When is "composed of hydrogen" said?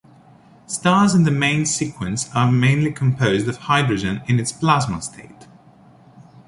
2.91-4.23